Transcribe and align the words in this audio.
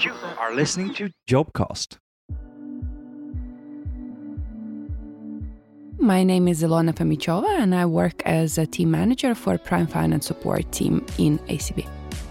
You 0.00 0.12
are 0.38 0.54
listening 0.54 0.92
to 0.94 1.10
Jobcast. 1.26 1.96
My 5.98 6.22
name 6.22 6.48
is 6.48 6.62
Ilona 6.62 6.92
Famichova, 6.92 7.48
and 7.58 7.74
I 7.74 7.86
work 7.86 8.22
as 8.26 8.58
a 8.58 8.66
team 8.66 8.90
manager 8.90 9.34
for 9.34 9.56
Prime 9.56 9.86
Finance 9.86 10.26
Support 10.26 10.70
team 10.70 11.04
in 11.16 11.40
SEB. 11.58 11.84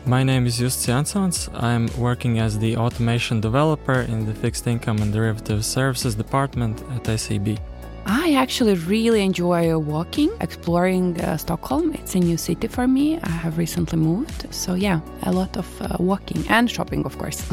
My 0.06 0.22
name 0.22 0.46
is 0.46 0.60
Justus 0.60 0.86
Jansons. 0.86 1.50
I'm 1.64 1.88
working 1.98 2.38
as 2.38 2.60
the 2.60 2.78
automation 2.78 3.42
developer 3.42 4.02
in 4.02 4.28
the 4.28 4.36
fixed 4.36 4.68
income 4.68 5.00
and 5.00 5.12
derivative 5.12 5.66
services 5.66 6.14
department 6.14 6.84
at 6.92 7.20
SEB. 7.20 7.58
I 8.06 8.36
actually 8.36 8.76
really 8.76 9.22
enjoy 9.22 9.78
walking, 9.78 10.32
exploring 10.40 11.20
uh, 11.22 11.38
Stockholm. 11.38 11.94
It's 11.94 12.14
a 12.16 12.20
new 12.20 12.38
city 12.38 12.68
for 12.68 12.88
me. 12.88 13.20
I 13.24 13.30
have 13.30 13.58
recently 13.58 13.98
moved. 13.98 14.54
So, 14.54 14.76
yeah, 14.76 15.00
a 15.24 15.32
lot 15.32 15.58
of 15.58 15.68
uh, 15.82 15.98
walking 16.00 16.46
and 16.50 16.70
shopping, 16.70 17.04
of 17.06 17.18
course. 17.18 17.44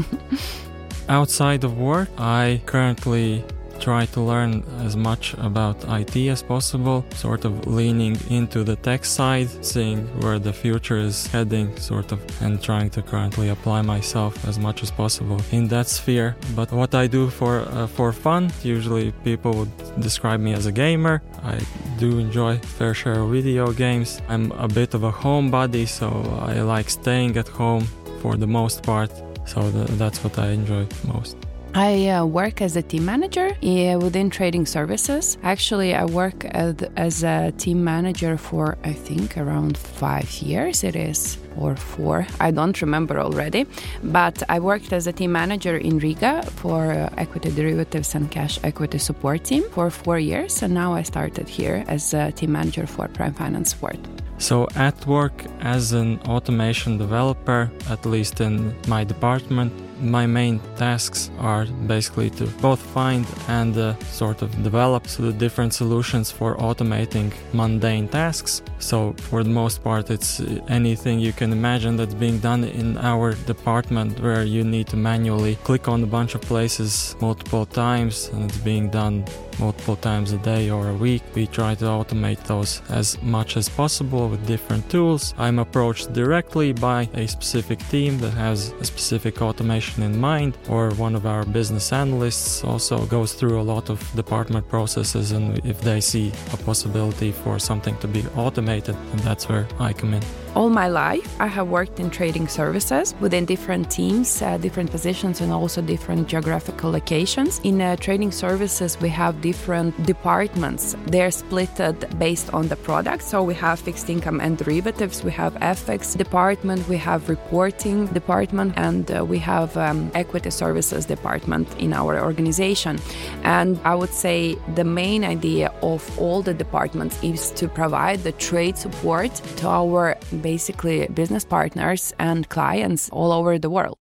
Outside 1.09 1.63
of 1.63 1.77
work, 1.77 2.09
I 2.17 2.61
currently 2.65 3.43
try 3.83 4.05
to 4.05 4.21
learn 4.21 4.63
as 4.87 4.95
much 4.95 5.33
about 5.49 5.77
IT 5.99 6.15
as 6.35 6.41
possible, 6.41 7.03
sort 7.15 7.43
of 7.43 7.67
leaning 7.67 8.15
into 8.29 8.63
the 8.63 8.77
tech 8.77 9.03
side, 9.03 9.49
seeing 9.63 9.99
where 10.21 10.39
the 10.39 10.53
future 10.53 10.99
is 11.09 11.27
heading, 11.27 11.67
sort 11.75 12.11
of, 12.13 12.19
and 12.41 12.61
trying 12.61 12.89
to 12.89 13.01
currently 13.01 13.49
apply 13.49 13.81
myself 13.81 14.33
as 14.47 14.57
much 14.57 14.83
as 14.83 14.89
possible 14.91 15.39
in 15.51 15.67
that 15.67 15.87
sphere. 15.87 16.35
But 16.55 16.71
what 16.71 16.95
I 16.95 17.07
do 17.07 17.29
for 17.29 17.53
uh, 17.59 17.87
for 17.87 18.13
fun, 18.13 18.43
usually 18.63 19.11
people 19.29 19.51
would 19.59 19.73
describe 19.99 20.39
me 20.39 20.53
as 20.53 20.65
a 20.65 20.71
gamer. 20.71 21.21
I 21.53 21.55
do 21.99 22.09
enjoy 22.19 22.53
fair 22.77 22.93
share 22.93 23.19
of 23.23 23.31
video 23.31 23.65
games. 23.73 24.21
I'm 24.29 24.51
a 24.67 24.67
bit 24.79 24.93
of 24.93 25.03
a 25.03 25.11
homebody, 25.11 25.85
so 25.99 26.07
I 26.51 26.53
like 26.75 26.89
staying 26.89 27.35
at 27.37 27.49
home 27.61 27.85
for 28.21 28.37
the 28.37 28.47
most 28.47 28.77
part. 28.83 29.11
So 29.45 29.59
th- 29.75 29.89
that's 30.01 30.19
what 30.23 30.39
I 30.39 30.47
enjoy 30.59 30.87
most. 31.13 31.35
I 31.75 32.09
uh, 32.09 32.25
work 32.25 32.61
as 32.61 32.75
a 32.75 32.83
team 32.83 33.05
manager 33.05 33.49
within 33.97 34.29
trading 34.29 34.67
services. 34.67 35.39
Actually, 35.41 35.95
I 35.95 36.05
work 36.05 36.45
as, 36.45 37.23
a 37.23 37.51
team 37.57 37.83
manager 37.83 38.37
for 38.37 38.77
I 38.83 38.93
think 38.93 39.37
around 39.37 39.77
five 39.77 40.31
years. 40.35 40.83
It 40.83 40.95
is 40.95 41.39
or 41.57 41.75
four. 41.75 42.27
I 42.39 42.51
don't 42.51 42.79
remember 42.79 43.19
already. 43.19 43.65
But 44.03 44.43
I 44.49 44.59
worked 44.59 44.93
as 44.93 45.07
a 45.07 45.11
team 45.11 45.31
manager 45.31 45.77
in 45.77 45.97
Riga 45.97 46.43
for 46.43 46.91
uh, 46.91 47.09
equity 47.17 47.49
derivatives 47.51 48.13
and 48.13 48.29
cash 48.29 48.59
equity 48.63 48.99
support 48.99 49.43
team 49.43 49.63
for 49.71 49.89
four 49.89 50.19
years, 50.19 50.61
and 50.61 50.73
now 50.73 50.93
I 50.93 51.01
started 51.01 51.49
here 51.49 51.83
as 51.87 52.13
a 52.13 52.31
team 52.31 52.51
manager 52.51 52.85
for 52.85 53.07
Prime 53.07 53.33
Finance 53.33 53.71
Support. 53.71 53.97
So, 54.37 54.67
at 54.75 55.05
work 55.07 55.33
as 55.61 55.93
an 55.93 56.19
automation 56.27 56.97
developer, 56.97 57.71
at 57.89 58.05
least 58.05 58.41
in 58.41 58.75
my 58.87 59.03
department, 59.03 59.71
my 60.03 60.25
main 60.25 60.59
tasks 60.77 61.31
are 61.39 61.65
basically 61.65 62.29
to 62.31 62.45
both 62.61 62.79
find 62.79 63.25
and 63.47 63.77
uh, 63.77 63.97
sort 64.05 64.41
of 64.41 64.49
develop 64.63 65.03
the 65.07 65.31
different 65.31 65.73
solutions 65.73 66.29
for 66.29 66.55
automating 66.57 67.33
mundane 67.53 68.07
tasks. 68.07 68.61
So, 68.79 69.13
for 69.13 69.43
the 69.43 69.49
most 69.49 69.83
part, 69.83 70.09
it's 70.09 70.41
anything 70.67 71.19
you 71.19 71.33
can 71.33 71.51
imagine 71.51 71.95
that's 71.95 72.13
being 72.13 72.39
done 72.39 72.63
in 72.63 72.97
our 72.97 73.33
department 73.45 74.19
where 74.19 74.43
you 74.43 74.63
need 74.63 74.87
to 74.87 74.97
manually 74.97 75.55
click 75.63 75.87
on 75.87 76.03
a 76.03 76.07
bunch 76.07 76.35
of 76.35 76.41
places 76.41 77.15
multiple 77.21 77.65
times 77.65 78.29
and 78.33 78.49
it's 78.49 78.57
being 78.57 78.89
done 78.89 79.25
multiple 79.59 79.95
times 79.95 80.31
a 80.31 80.37
day 80.39 80.69
or 80.69 80.89
a 80.89 80.93
week. 80.93 81.23
We 81.35 81.47
try 81.47 81.75
to 81.75 81.85
automate 81.85 82.43
those 82.43 82.81
as 82.89 83.21
much 83.21 83.57
as 83.57 83.69
possible 83.69 84.27
with 84.29 84.45
different 84.47 84.89
tools. 84.89 85.33
I'm 85.37 85.59
approached 85.59 86.13
directly 86.13 86.73
by 86.73 87.09
a 87.13 87.27
specific 87.27 87.79
team 87.89 88.17
that 88.19 88.31
has 88.31 88.71
a 88.73 88.85
specific 88.85 89.41
automation 89.41 89.92
in 90.01 90.19
mind, 90.19 90.57
or 90.69 90.91
one 90.91 91.15
of 91.15 91.25
our 91.25 91.45
business 91.45 91.93
analysts 91.93 92.63
also 92.63 93.05
goes 93.05 93.33
through 93.33 93.59
a 93.59 93.63
lot 93.63 93.89
of 93.89 93.99
department 94.15 94.67
processes. 94.69 95.31
And 95.31 95.63
if 95.65 95.81
they 95.81 96.01
see 96.01 96.31
a 96.53 96.57
possibility 96.57 97.31
for 97.31 97.59
something 97.59 97.97
to 97.97 98.07
be 98.07 98.25
automated, 98.35 98.95
and 99.11 99.19
that's 99.19 99.47
where 99.47 99.67
I 99.79 99.93
come 99.93 100.13
in. 100.13 100.42
All 100.55 100.69
my 100.69 100.87
life, 100.87 101.35
I 101.41 101.47
have 101.47 101.69
worked 101.69 101.99
in 101.99 102.11
trading 102.11 102.47
services 102.47 103.15
within 103.19 103.43
different 103.43 103.89
teams, 103.89 104.39
uh, 104.39 104.57
different 104.57 104.91
positions, 104.91 105.41
and 105.41 105.51
also 105.51 105.81
different 105.81 106.27
geographical 106.27 106.91
locations. 106.91 107.59
In 107.63 107.81
uh, 107.81 107.95
trading 107.95 108.31
services, 108.31 108.95
we 109.01 109.09
have 109.09 109.41
different 109.41 110.05
departments. 110.05 110.95
They're 111.07 111.31
split 111.31 111.71
based 112.19 112.53
on 112.53 112.67
the 112.67 112.75
product. 112.75 113.23
So 113.23 113.41
we 113.41 113.55
have 113.55 113.79
fixed 113.79 114.11
income 114.11 114.39
and 114.39 114.55
derivatives, 114.55 115.23
we 115.23 115.31
have 115.31 115.55
FX 115.55 116.15
department, 116.15 116.87
we 116.87 116.97
have 116.97 117.29
reporting 117.29 118.05
department, 118.05 118.73
and 118.77 119.09
uh, 119.09 119.25
we 119.25 119.39
have 119.39 119.75
um, 119.75 120.11
equity 120.13 120.51
services 120.51 121.07
department 121.07 121.67
in 121.79 121.93
our 121.93 122.23
organization. 122.23 122.99
And 123.43 123.79
I 123.83 123.95
would 123.95 124.13
say 124.13 124.55
the 124.75 124.83
main 124.83 125.23
idea 125.23 125.73
of 125.81 126.03
all 126.19 126.43
the 126.43 126.53
departments 126.53 127.17
is 127.23 127.49
to 127.53 127.67
provide 127.67 128.19
the 128.19 128.33
trade 128.33 128.77
support 128.77 129.33
to 129.57 129.67
our 129.67 130.15
basically 130.43 131.07
business 131.07 131.45
partners 131.45 132.13
and 132.19 132.47
clients 132.49 133.09
all 133.09 133.31
over 133.31 133.57
the 133.57 133.71
world. 133.71 133.97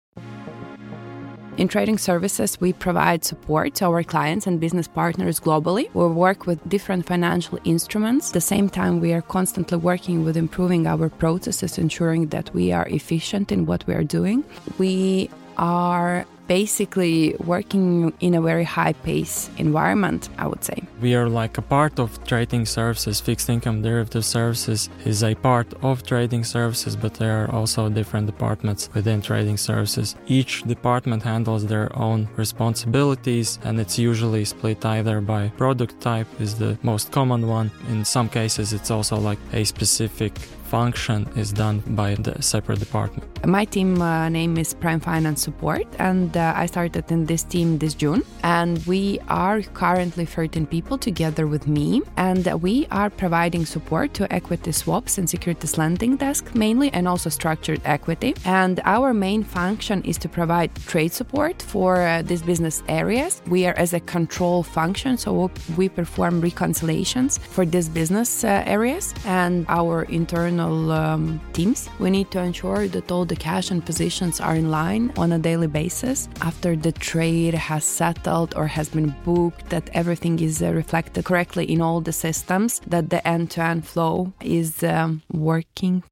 In 1.58 1.69
trading 1.69 1.98
services, 1.98 2.58
we 2.62 2.72
provide 2.72 3.26
support 3.26 3.75
to 3.75 3.84
our 3.84 4.03
clients 4.03 4.47
and 4.47 4.58
business 4.58 4.88
partners 4.88 5.38
globally. 5.38 5.92
We 5.94 6.06
work 6.06 6.47
with 6.47 6.66
different 6.66 7.06
financial 7.06 7.58
instruments. 7.64 8.31
At 8.31 8.34
the 8.34 8.41
same 8.41 8.70
time, 8.70 9.00
we 9.00 9.12
are 9.12 9.20
constantly 9.20 9.76
working 9.76 10.25
with 10.25 10.38
improving 10.38 10.86
our 10.86 11.10
processes, 11.10 11.76
ensuring 11.76 12.28
that 12.28 12.52
we 12.54 12.72
are 12.72 12.88
efficient 12.88 13.52
in 13.52 13.66
what 13.66 13.86
we 13.86 13.92
are 13.92 14.02
doing. 14.02 14.44
We 14.78 15.28
are 15.56 16.26
basically 16.48 17.34
working 17.38 18.12
in 18.20 18.34
a 18.34 18.42
very 18.42 18.64
high 18.64 18.92
pace 18.92 19.48
environment, 19.58 20.28
I 20.38 20.46
would 20.46 20.64
say. 20.64 20.82
We 21.00 21.14
are 21.14 21.28
like 21.28 21.56
a 21.56 21.62
part 21.62 21.98
of 21.98 22.08
trading 22.24 22.66
services. 22.66 23.20
Fixed 23.20 23.48
income 23.48 23.82
derivative 23.82 24.24
services 24.24 24.90
is 25.04 25.22
a 25.22 25.34
part 25.34 25.68
of 25.82 26.02
trading 26.02 26.44
services, 26.44 26.96
but 26.96 27.14
there 27.14 27.44
are 27.44 27.50
also 27.50 27.88
different 27.88 28.26
departments 28.26 28.90
within 28.94 29.22
trading 29.22 29.56
services. 29.56 30.16
Each 30.26 30.62
department 30.62 31.22
handles 31.22 31.66
their 31.66 31.88
own 31.96 32.28
responsibilities, 32.36 33.58
and 33.64 33.80
it's 33.80 33.98
usually 33.98 34.44
split 34.44 34.84
either 34.84 35.20
by 35.20 35.48
product 35.56 36.00
type, 36.00 36.28
is 36.40 36.56
the 36.56 36.76
most 36.82 37.12
common 37.12 37.46
one. 37.46 37.70
In 37.88 38.04
some 38.04 38.28
cases, 38.28 38.72
it's 38.72 38.90
also 38.90 39.16
like 39.16 39.38
a 39.52 39.64
specific 39.64 40.32
function 40.72 41.28
is 41.36 41.52
done 41.52 41.82
by 42.02 42.14
the 42.14 42.34
separate 42.40 42.78
department. 42.78 43.22
My 43.46 43.64
team 43.66 44.00
uh, 44.00 44.28
name 44.30 44.56
is 44.56 44.72
Prime 44.72 45.00
Finance 45.00 45.42
Support, 45.42 45.86
and 45.98 46.34
uh, 46.34 46.54
I 46.62 46.64
started 46.66 47.04
in 47.12 47.26
this 47.26 47.42
team 47.42 47.76
this 47.76 47.94
June. 47.94 48.22
And 48.42 48.78
we 48.86 49.18
are 49.28 49.60
currently 49.82 50.24
13 50.24 50.66
people 50.66 50.96
together 50.96 51.46
with 51.46 51.66
me, 51.66 52.00
and 52.16 52.42
we 52.62 52.86
are 52.90 53.10
providing 53.10 53.66
support 53.66 54.14
to 54.14 54.32
equity 54.32 54.72
swaps 54.72 55.18
and 55.18 55.28
securities 55.28 55.76
lending 55.76 56.16
desk 56.16 56.54
mainly, 56.54 56.88
and 56.94 57.06
also 57.06 57.28
structured 57.28 57.80
equity. 57.84 58.34
And 58.46 58.80
our 58.84 59.12
main 59.12 59.42
function 59.44 60.02
is 60.04 60.16
to 60.18 60.28
provide 60.28 60.70
trade 60.92 61.12
support 61.12 61.60
for 61.60 62.00
uh, 62.00 62.22
these 62.22 62.42
business 62.42 62.82
areas. 62.88 63.42
We 63.46 63.66
are 63.66 63.76
as 63.76 63.92
a 63.92 64.00
control 64.00 64.62
function, 64.62 65.18
so 65.18 65.50
we 65.76 65.88
perform 65.88 66.40
reconciliations 66.40 67.38
for 67.38 67.66
these 67.66 67.88
business 67.90 68.44
uh, 68.44 68.62
areas, 68.66 69.14
and 69.26 69.66
our 69.68 70.04
internal 70.04 70.61
um, 70.92 71.40
teams. 71.52 71.88
We 71.98 72.10
need 72.10 72.30
to 72.32 72.40
ensure 72.40 72.88
that 72.88 73.10
all 73.10 73.24
the 73.24 73.36
cash 73.36 73.70
and 73.70 73.84
positions 73.84 74.40
are 74.40 74.56
in 74.56 74.70
line 74.70 75.12
on 75.16 75.32
a 75.32 75.38
daily 75.38 75.66
basis. 75.66 76.28
After 76.40 76.76
the 76.76 76.92
trade 76.92 77.54
has 77.54 77.84
settled 77.84 78.54
or 78.56 78.66
has 78.66 78.88
been 78.88 79.14
booked, 79.24 79.70
that 79.70 79.90
everything 79.92 80.38
is 80.40 80.62
uh, 80.62 80.72
reflected 80.72 81.24
correctly 81.24 81.64
in 81.64 81.80
all 81.80 82.00
the 82.00 82.12
systems, 82.12 82.80
that 82.86 83.10
the 83.10 83.26
end 83.26 83.50
to 83.52 83.62
end 83.62 83.86
flow 83.86 84.32
is 84.40 84.82
um, 84.82 85.22
working 85.32 86.02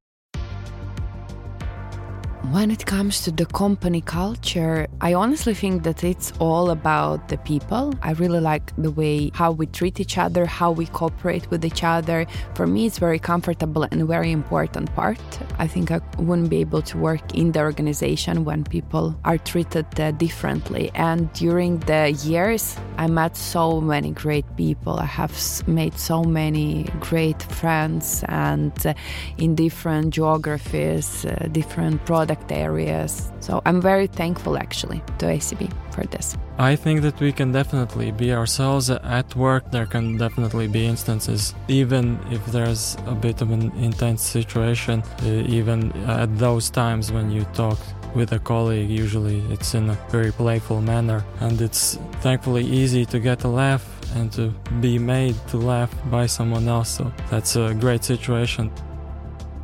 when 2.49 2.71
it 2.71 2.87
comes 2.87 3.21
to 3.23 3.31
the 3.31 3.45
company 3.45 4.01
culture, 4.01 4.87
I 5.03 5.13
honestly 5.13 5.53
think 5.53 5.83
that 5.83 6.03
it's 6.03 6.33
all 6.39 6.71
about 6.71 7.29
the 7.29 7.37
people. 7.37 7.93
I 8.03 8.13
really 8.13 8.41
like 8.41 8.73
the 8.77 8.91
way 8.91 9.31
how 9.35 9.53
we 9.53 9.67
treat 9.67 10.01
each 10.01 10.17
other, 10.17 10.47
how 10.47 10.71
we 10.71 10.87
cooperate 10.87 11.51
with 11.51 11.65
each 11.65 11.85
other. 11.85 12.27
For 12.55 12.67
me, 12.67 12.87
it's 12.87 12.99
very 12.99 13.19
comfortable 13.19 13.83
and 13.91 14.09
very 14.09 14.33
important 14.33 14.93
part. 14.95 15.21
I 15.59 15.67
think 15.67 15.91
I 15.91 16.01
wouldn't 16.19 16.49
be 16.49 16.61
able 16.61 16.83
to 16.83 16.97
work 16.99 17.35
in 17.35 17.53
the 17.53 17.61
organization 17.61 18.45
when 18.45 18.65
people 18.65 19.15
are 19.25 19.39
treated 19.39 19.87
uh, 20.01 20.13
differently. 20.13 20.91
And 20.95 21.31
during 21.35 21.79
the 21.81 22.13
years, 22.25 22.77
I 22.97 23.07
met 23.07 23.37
so 23.37 23.83
many 23.83 24.13
great 24.13 24.47
people. 24.57 24.99
I 24.99 25.05
have 25.05 25.37
made 25.69 25.99
so 25.99 26.25
many 26.25 26.85
great 27.01 27.43
friends 27.43 28.25
and 28.29 28.73
uh, 28.87 28.95
in 29.37 29.55
different 29.55 30.15
geographies, 30.15 31.27
uh, 31.27 31.49
different 31.53 32.05
product 32.07 32.30
product 32.31 32.53
areas. 32.53 33.33
So 33.41 33.61
I'm 33.67 33.81
very 33.81 34.07
thankful 34.07 34.57
actually 34.57 35.03
to 35.19 35.41
SEB 35.41 35.69
for 35.91 36.05
this. 36.05 36.37
I 36.59 36.77
think 36.77 37.03
that 37.03 37.19
we 37.21 37.33
can 37.33 37.53
definitely 37.53 38.13
be 38.13 38.33
ourselves 38.33 38.91
at 38.91 39.35
work. 39.35 39.71
There 39.71 39.87
can 39.87 40.17
definitely 40.17 40.69
be 40.69 40.87
instances, 40.87 41.55
even 41.69 42.19
if 42.31 42.45
there's 42.47 42.97
a 43.07 43.15
bit 43.15 43.43
of 43.43 43.51
an 43.51 43.73
intense 43.79 44.23
situation, 44.23 45.03
uh, 45.23 45.59
even 45.59 45.93
at 46.07 46.39
those 46.39 46.71
times 46.71 47.11
when 47.11 47.31
you 47.31 47.45
talk 47.55 47.79
with 48.15 48.33
a 48.33 48.39
colleague. 48.39 48.91
Usually 48.91 49.41
it's 49.51 49.75
in 49.75 49.91
a 49.91 49.99
very 50.11 50.33
playful 50.33 50.81
manner, 50.81 51.25
and 51.41 51.61
it's 51.61 51.99
thankfully 52.23 52.65
easy 52.65 53.05
to 53.07 53.19
get 53.19 53.45
a 53.45 53.49
laugh 53.49 53.85
and 54.17 54.33
to 54.33 54.53
be 54.81 54.99
made 54.99 55.37
to 55.49 55.57
laugh 55.57 55.93
by 56.11 56.27
someone 56.27 56.69
else. 56.69 56.91
So 56.97 57.13
that's 57.31 57.57
a 57.57 57.75
great 57.75 58.05
situation 58.05 58.71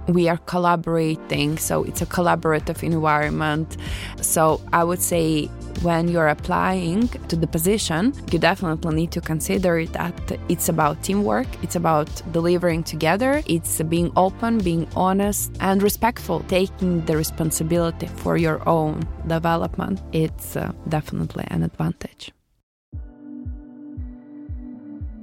we 0.09 0.29
are 0.29 0.39
collaborating 0.47 1.59
so 1.59 1.85
it's 1.85 2.03
a 2.03 2.07
collaborative 2.07 2.83
environment 2.83 3.77
so 4.21 4.61
i 4.73 4.83
would 4.83 5.01
say 5.01 5.49
when 5.83 6.09
you're 6.09 6.29
applying 6.29 7.09
to 7.29 7.37
the 7.37 7.47
position, 7.47 8.13
you 8.31 8.39
definitely 8.39 8.95
need 8.95 9.13
to 9.13 9.21
consider 9.21 9.85
that 9.87 10.15
it's 10.49 10.69
about 10.69 11.03
teamwork, 11.03 11.47
it's 11.63 11.77
about 11.77 12.09
delivering 12.33 12.83
together, 12.83 13.43
it's 13.47 13.83
being 13.83 14.13
open, 14.17 14.59
being 14.59 14.89
honest, 14.97 15.53
and 15.61 15.83
respectful, 15.83 16.41
taking 16.49 17.05
the 17.05 17.17
responsibility 17.17 18.07
for 18.07 18.37
your 18.37 18.67
own 18.69 19.07
development. 19.27 20.01
It's 20.13 20.57
uh, 20.57 20.73
definitely 20.89 21.45
an 21.49 21.63
advantage 21.63 22.33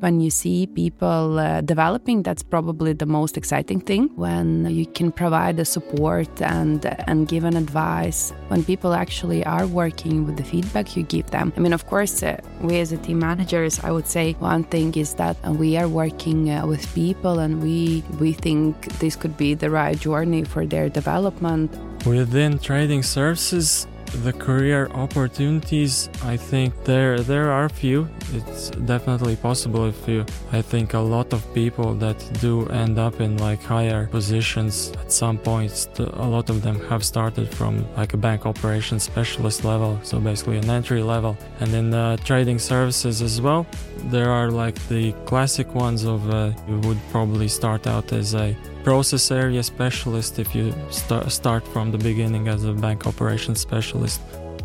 when 0.04 0.20
you 0.20 0.30
see 0.30 0.68
people 0.68 1.40
uh, 1.40 1.62
developing, 1.62 2.24
that's 2.24 2.44
probably 2.44 2.92
the 2.92 3.06
most 3.06 3.38
exciting 3.38 3.80
thing. 3.80 4.10
When 4.18 4.66
you 4.70 4.86
can 4.86 5.14
provide 5.14 5.56
the 5.56 5.64
support 5.64 6.42
and 6.42 6.86
and 7.08 7.26
give 7.26 7.46
an 7.46 7.56
advice, 7.56 8.34
when 8.50 8.66
people 8.72 8.92
actually 9.04 9.42
are 9.46 9.66
working 9.66 10.26
with 10.26 10.36
the 10.36 10.44
feedback 10.44 10.98
you 10.98 11.04
give 11.04 11.28
them. 11.32 11.54
I 11.56 11.60
mean, 11.62 11.72
of 11.80 11.84
course, 11.88 12.22
uh, 12.22 12.36
we 12.60 12.82
as 12.82 12.92
a 12.92 12.98
team 12.98 13.20
managers, 13.20 13.80
I 13.88 13.92
would 13.96 14.08
say 14.08 14.26
one 14.40 14.64
thing 14.74 14.94
is 15.04 15.14
that 15.16 15.36
we 15.62 15.78
are 15.78 15.88
working 15.88 16.40
uh, 16.50 16.68
with 16.68 16.84
people, 16.94 17.40
and 17.40 17.54
we 17.64 18.04
we 18.20 18.34
think 18.34 18.70
this 19.00 19.16
could 19.16 19.36
be 19.38 19.56
the 19.56 19.70
right 19.70 19.98
journey 19.98 20.44
for 20.44 20.66
their 20.74 20.90
development. 20.90 21.72
Within 22.06 22.60
trading 22.60 23.04
services, 23.04 23.88
the 24.24 24.34
career 24.34 24.88
opportunities 24.94 26.10
i 26.24 26.38
think 26.38 26.72
there 26.84 27.20
there 27.20 27.52
are 27.52 27.70
few. 27.70 28.08
It's 28.34 28.70
definitely 28.72 29.36
possible 29.36 29.86
if 29.86 30.08
you 30.08 30.26
i 30.52 30.62
think 30.62 30.94
a 30.94 31.00
lot 31.00 31.34
of 31.34 31.42
people 31.54 31.94
that 31.96 32.18
do 32.42 32.68
end 32.68 32.98
up 32.98 33.20
in 33.20 33.38
like 33.38 33.62
higher 33.64 34.08
positions 34.08 34.92
at 35.02 35.12
some 35.12 35.38
points 35.38 35.88
a 36.00 36.28
lot 36.36 36.50
of 36.50 36.62
them 36.62 36.80
have 36.90 37.04
started 37.04 37.48
from 37.50 37.86
like 37.98 38.14
a 38.14 38.18
bank 38.18 38.46
operations 38.46 39.04
specialist 39.04 39.64
level 39.64 40.00
so 40.04 40.20
basically 40.20 40.58
an 40.58 40.70
entry 40.70 41.04
level. 41.04 41.38
And 41.60 41.74
in 41.74 42.18
trading 42.24 42.60
services 42.60 43.22
as 43.22 43.42
well 43.42 43.66
there 44.06 44.30
are 44.30 44.52
like 44.52 44.76
the 44.88 45.14
classic 45.26 45.74
ones 45.74 46.04
of 46.04 46.30
uh, 46.30 46.52
you 46.68 46.80
would 46.80 47.00
probably 47.12 47.48
start 47.48 47.88
out 47.88 48.12
as 48.12 48.34
a 48.36 48.56
process 48.84 49.32
area 49.32 49.64
specialist 49.64 50.40
if 50.40 50.54
you 50.54 50.74
start, 50.90 51.32
start 51.32 51.68
from 51.68 51.92
the 51.92 51.98
beginning 51.98 52.48
as 52.48 52.64
a 52.66 52.74
bank 52.74 53.08
operations 53.08 53.60
specialist. 53.60 54.22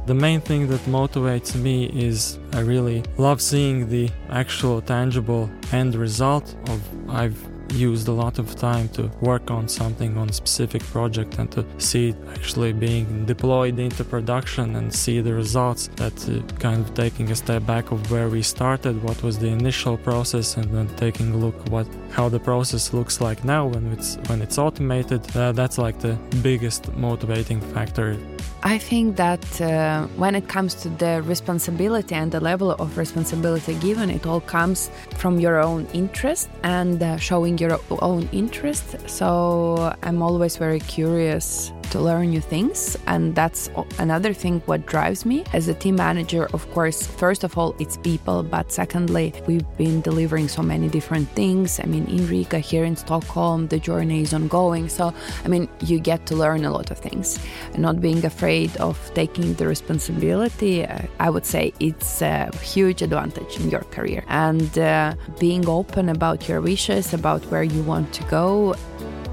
The 0.07 0.15
main 0.15 0.41
thing 0.41 0.69
that 0.69 0.81
motivates 0.83 1.55
me 1.55 1.87
is 1.87 2.39
I 2.53 2.61
really 2.61 3.03
love 3.19 3.41
seeing 3.41 3.89
the 3.89 4.11
actual 4.31 4.81
tangible 4.81 5.51
end 5.73 5.95
result 5.95 6.55
of 6.69 6.81
I've 7.09 7.39
used 7.73 8.09
a 8.09 8.13
lot 8.13 8.39
of 8.39 8.55
time 8.57 8.89
to 8.91 9.11
work 9.21 9.51
on 9.51 9.69
something 9.69 10.17
on 10.17 10.33
specific 10.33 10.83
project 10.85 11.39
and 11.39 11.51
to 11.53 11.65
see 11.79 12.11
it 12.11 12.17
actually 12.31 12.73
being 12.73 13.25
deployed 13.27 13.79
into 13.79 14.05
production 14.05 14.77
and 14.77 14.95
see 14.95 15.21
the 15.21 15.35
results 15.35 15.89
that 15.97 16.17
uh, 16.29 16.41
kind 16.59 16.81
of 16.81 16.95
taking 16.95 17.31
a 17.31 17.37
step 17.37 17.65
back 17.67 17.91
of 17.91 18.11
where 18.11 18.29
we 18.29 18.43
started 18.43 19.03
what 19.03 19.23
was 19.23 19.39
the 19.39 19.49
initial 19.49 19.97
process 19.97 20.57
and 20.57 20.67
then 20.75 20.89
taking 20.97 21.33
a 21.33 21.37
look 21.37 21.57
what 21.69 21.87
how 22.11 22.29
the 22.29 22.41
process 22.41 22.93
looks 22.93 23.21
like 23.21 23.45
now 23.45 23.67
when 23.67 23.93
it's 23.93 24.17
when 24.29 24.43
it's 24.43 24.59
automated. 24.59 25.21
Uh, 25.37 25.53
that's 25.53 25.79
like 25.79 25.99
the 26.01 26.15
biggest 26.43 26.93
motivating 26.95 27.61
factor 27.75 28.17
I 28.63 28.79
think 28.79 29.17
that 29.17 29.61
uh, 29.61 30.07
when 30.17 30.35
it 30.35 30.49
comes 30.49 30.75
to 30.83 30.89
the 30.89 31.23
responsibility 31.23 32.15
and 32.15 32.33
the 32.33 32.41
level 32.41 32.73
of 32.73 32.99
responsibility 32.99 33.75
given, 33.75 34.11
it 34.11 34.27
all 34.27 34.41
comes 34.41 34.91
from 35.15 35.39
your 35.39 35.61
own 35.61 35.87
interest 35.93 36.51
and 36.65 37.01
uh, 37.01 37.17
showing 37.19 37.57
your 37.59 37.79
own 38.03 38.29
interest. 38.33 39.09
So 39.09 39.95
I'm 40.03 40.23
always 40.23 40.57
very 40.57 40.81
curious 40.81 41.73
to 41.91 42.01
learn 42.01 42.31
new 42.31 42.41
things. 42.41 42.97
And 43.07 43.35
that's 43.35 43.71
another 43.99 44.33
thing 44.33 44.61
what 44.67 44.87
drives 44.87 45.25
me. 45.25 45.45
As 45.53 45.69
a 45.69 45.75
team 45.75 45.97
manager 45.97 46.49
of 46.53 46.71
course 46.73 47.07
first 47.07 47.45
of 47.45 47.57
all 47.59 47.75
it's 47.79 47.97
people. 47.97 48.43
But 48.43 48.73
secondly 48.73 49.33
we've 49.47 49.67
been 49.77 50.01
delivering 50.01 50.49
so 50.49 50.63
many 50.63 50.89
different 50.89 51.29
things. 51.31 51.81
I 51.81 51.85
mean 51.85 52.07
in 52.07 52.27
riga 52.29 52.59
here 52.59 52.85
in 52.85 52.97
stockholm 52.97 53.69
the 53.69 53.79
journey 53.79 54.23
is 54.23 54.35
ongoing. 54.35 54.89
So 54.89 55.13
i 55.45 55.49
mean 55.49 55.69
you 55.81 55.99
get 55.99 56.27
to 56.27 56.37
learn 56.37 56.65
a 56.65 56.71
lot 56.71 56.91
of 56.91 56.99
things. 56.99 57.39
And 57.73 57.83
not 57.83 58.01
being 58.01 58.25
afraid 58.25 58.77
of 58.77 58.97
taking 59.15 59.55
the 59.55 59.67
responsibility 59.67 60.85
uh, 60.85 60.99
i 61.21 61.31
would 61.31 61.47
say 61.47 61.73
it's 61.81 62.23
a 62.23 62.51
huge 62.63 63.03
advantage 63.03 63.59
in 63.61 63.71
your 63.71 63.85
career. 63.91 64.25
And 64.29 64.79
uh, 64.79 65.15
being 65.39 65.69
open 65.69 66.09
about 66.09 66.49
your 66.49 66.61
wishes 66.61 67.15
about 67.15 67.43
where 67.47 67.63
you 67.63 67.83
want 67.83 68.13
to 68.15 68.25
go 68.25 68.75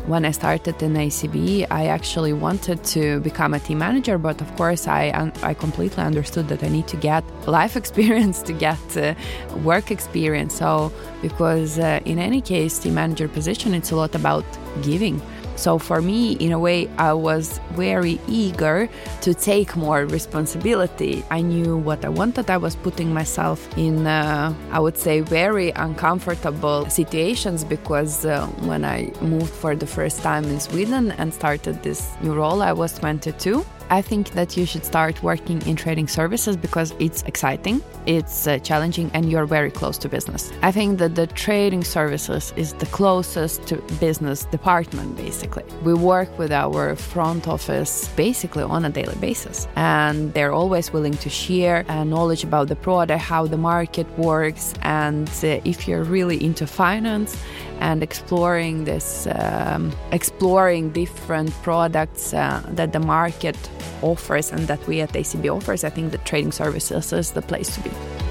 when 0.07 0.24
I 0.25 0.31
started 0.31 0.81
in 0.84 1.10
SEB, 1.10 1.66
I 1.72 1.88
actually 1.88 2.34
wanted 2.34 2.84
to 2.96 3.19
become 3.22 3.54
a 3.54 3.60
team 3.60 3.80
manager, 3.80 4.18
but 4.18 4.40
of 4.42 4.56
course, 4.56 4.88
I 4.88 5.31
I 5.42 5.54
completely 5.54 6.04
understood 6.04 6.48
that 6.50 6.63
I 6.63 6.69
need 6.69 6.88
to 6.88 6.98
get 6.98 7.24
life 7.48 7.75
experience 7.75 8.42
to 8.44 8.54
get 8.54 8.98
uh, 8.98 9.16
work 9.63 9.92
experience. 9.92 10.54
So, 10.56 10.92
because 11.22 11.80
uh, 11.80 12.00
in 12.06 12.19
any 12.19 12.42
case, 12.42 12.80
team 12.80 12.94
manager 12.94 13.28
position, 13.28 13.74
it's 13.74 13.92
a 13.92 13.96
lot 13.96 14.16
about 14.16 14.46
giving 14.81 15.22
so 15.56 15.78
for 15.78 16.02
me, 16.02 16.34
in 16.34 16.52
a 16.52 16.60
way, 16.60 16.90
I 16.98 17.13
was 17.13 17.60
very 17.72 18.19
eager 18.28 18.90
to 19.22 19.34
take 19.34 19.75
more 19.75 20.06
responsibility. 20.06 21.24
I 21.31 21.42
knew 21.42 21.78
what 21.78 22.04
I 22.04 22.10
wanted. 22.10 22.50
I 22.50 22.57
was 22.57 22.75
putting 22.75 23.13
myself 23.13 23.68
in, 23.78 24.06
uh, 24.06 24.54
I 24.72 24.80
would 24.80 24.98
say, 24.98 25.22
very 25.22 25.72
uncomfortable 25.72 26.90
situations 26.90 27.63
because 27.63 28.25
uh, 28.25 28.48
when 28.69 28.84
I 28.84 29.12
moved 29.22 29.54
for 29.54 29.75
the 29.75 29.88
first 29.88 30.22
time 30.22 30.44
in 30.46 30.60
Sweden 30.60 31.12
and 31.12 31.34
started 31.34 31.84
this 31.84 32.16
new 32.22 32.34
role, 32.34 32.62
I 32.62 32.74
was 32.74 32.98
22. 33.00 33.66
I 33.90 34.02
think 34.02 34.32
that 34.32 34.58
you 34.58 34.66
should 34.66 34.84
start 34.84 35.22
working 35.22 35.62
in 35.68 35.76
trading 35.76 36.08
services 36.08 36.58
because 36.58 36.94
it's 37.00 37.22
exciting, 37.24 37.82
it's 38.06 38.48
uh, 38.48 38.58
challenging, 38.60 39.12
and 39.14 39.30
you're 39.32 39.46
very 39.46 39.72
close 39.72 39.98
to 40.00 40.10
business. 40.10 40.52
I 40.62 40.72
think 40.72 41.00
that 41.00 41.16
the 41.16 41.28
trading 41.28 41.84
services 41.84 42.54
is 42.56 42.74
the 42.74 42.88
closest 42.88 43.68
to 43.68 43.78
business 44.00 44.46
department, 44.46 45.16
basically. 45.18 45.64
We 45.84 45.94
work 45.94 46.38
with 46.38 46.52
our 46.52 46.96
front 46.96 47.48
office 47.48 48.10
basically 48.16 48.64
on 48.64 48.86
a 48.86 48.90
daily 48.90 49.16
basis, 49.16 49.68
and 49.76 50.34
they're 50.34 50.54
always 50.54 50.92
willing 50.92 51.18
to 51.18 51.30
share 51.30 51.86
uh, 51.88 52.04
knowledge 52.04 52.44
about 52.44 52.68
the 52.68 52.76
product, 52.76 53.21
how 53.21 53.45
the 53.45 53.57
market 53.57 54.07
works, 54.18 54.74
and 54.81 55.30
uh, 55.44 55.59
if 55.64 55.88
you're 55.88 56.04
really 56.04 56.44
into 56.44 56.66
finance, 56.66 57.38
and 57.80 58.04
exploring 58.04 58.86
this, 58.86 59.28
um, 59.36 59.92
exploring 60.12 60.92
different 60.92 61.52
products 61.64 62.34
uh, 62.34 62.62
that 62.70 62.94
the 62.94 63.00
market 63.00 63.58
offers 64.02 64.52
and 64.52 64.68
that 64.68 64.86
we 64.88 65.02
at 65.02 65.14
SEB 65.26 65.48
offers, 65.48 65.84
I 65.84 65.90
think 65.90 66.12
the 66.12 66.18
trading 66.20 66.52
services 66.52 67.14
is 67.14 67.32
the 67.32 67.42
place 67.42 67.76
to 67.76 67.82
be. 67.82 68.25